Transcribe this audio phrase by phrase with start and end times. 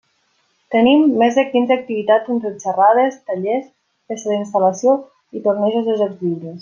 [0.75, 3.69] Tenim més de quinze activitats entre xerrades, tallers,
[4.13, 4.97] festa d'instal·lació
[5.41, 6.59] i tornejos de jocs lliures.